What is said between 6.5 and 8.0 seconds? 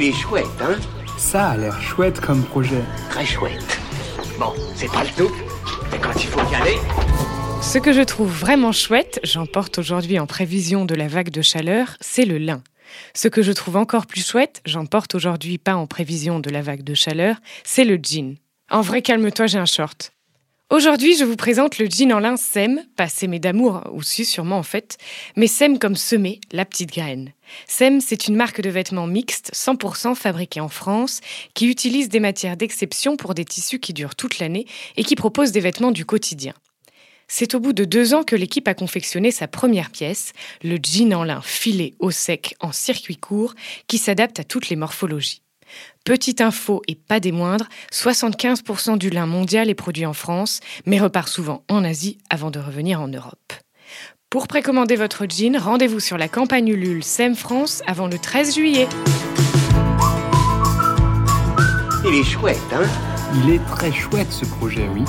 y aller... Ce que